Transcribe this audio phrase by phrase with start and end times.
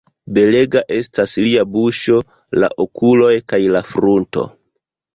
[0.35, 2.19] Belega estas lia buŝo,
[2.65, 4.53] la okuloj kaj la frunto.